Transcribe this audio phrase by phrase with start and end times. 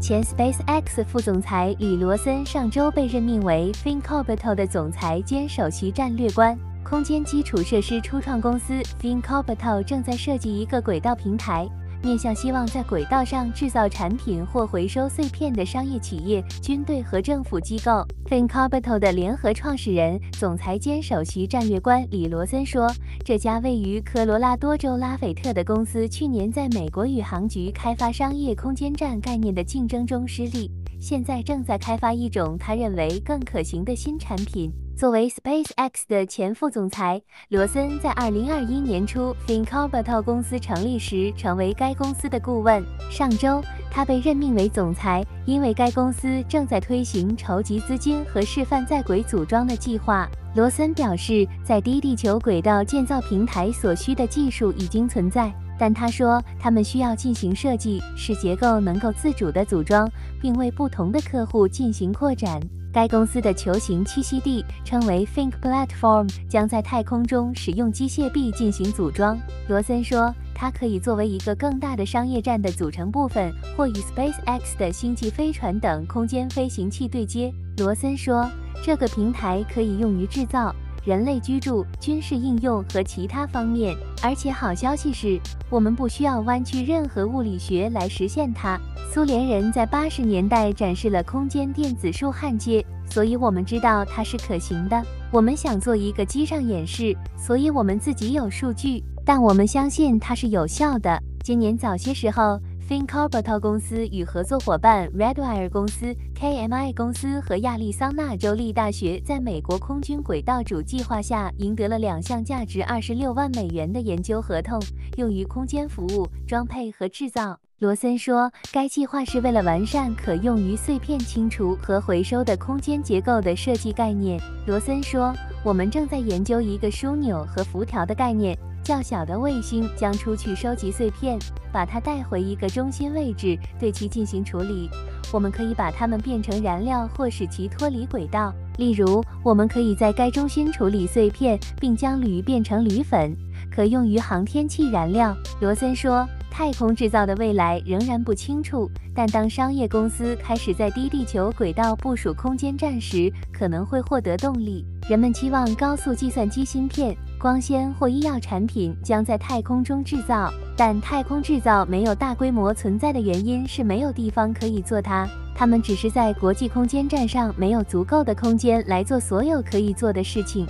[0.00, 6.56] 前 SpaceX 副总裁李罗森上周被任命为 f i n c o r p i t a l 的总裁兼首席战略官。
[6.84, 11.68] 空间基础设施初创公司 f i n c o r p i t a l 正在设计一个轨道平台。
[12.02, 18.06] 面向希望在轨道上制造产品或回收碎片的商业企业、军队和政府机构。
[18.28, 22.90] ，FinCorbito 的联合创始人、总裁兼首席战略官李罗森说
[23.24, 42.84] ：“这家位于科罗拉多州拉斐特的公司去年在美国宇航局开发商业空间站概念的竞争中失利，现在正在开发一种他认为更可行的新产品。”作为 SpaceX 的前副总裁，罗森在2021年初 ThinkOrbital 公司成立时成为该公司的顾问。
[43.08, 43.62] 上周，
[43.92, 50.28] 他被任命为总裁，因为该公司正在推行筹集资金和示范在轨组装的计划。
[50.56, 60.10] 罗森表示，在低地球轨道建造平台所需的技术已经存在，但他说他们需要进行设计，使结构能够自主的组装，
[60.40, 62.60] 并为不同的客户进行扩展。
[62.92, 69.38] 该公司的球形栖息地称为 Think Platform，将在太空中使用机械臂进行组装。
[69.68, 77.52] 罗森说，它可以作为一个更大的商业站的组成部分，或与 SpaceX 的星际飞船等空间飞行器对接。
[77.76, 78.48] 罗森说，
[78.82, 80.74] 这个平台可以用于制造。
[81.04, 88.78] 人类居住、军事应用和其他方面，而且好消息是，我们不需要弯曲任何物理学来实现它。
[89.12, 95.02] 苏联人在八十年代展示了空间电子束焊接，所以我们知道它是可行的。
[95.30, 101.22] 我们想做一个机上演示，所以我们自己有数据，但我们相信它是有效的。
[101.42, 102.60] 今年早些时候。
[102.88, 114.80] ThinkOrbital 公司与合作伙伴 Redwire 公司、KMI 公司和亚利桑那州立大学在美国空军轨道主计划下赢得了两项价值二十六万美元的研究合同，
[115.18, 117.60] 用于空间服务、装配和制造。
[117.80, 124.40] 罗森说，该计划是为了完善可用于碎片清除和回收的空间结构的设计概念。
[124.66, 128.58] 罗森说，我们正在研究一个枢纽和辐条的概念。
[128.82, 131.38] 较小的卫星将出去收集碎片，
[131.72, 134.88] 把它带回一个中心位置，对其进行处理。
[135.32, 138.52] 我们可以把它们变成燃料，或使其脱离轨道。
[138.78, 143.36] 例如，我们可以在该中心处理碎片，并将铝变成铝粉，
[143.70, 145.36] 可用于航天器燃料。
[145.60, 146.26] 罗森说。
[146.50, 154.84] 太空制造的未来仍然不清楚，但当商业公司开始在低地球轨道部署空间站时，可能会获得动力。
[155.08, 165.24] 人们期望高速计算机芯片、光纤或医药产品将在太空中制造，但太空制造没有大规模存在的原因是没有地方可以做它。
[165.54, 170.66] 他们只是在国际空间站上没有足够的空间来做所有可以做的事情。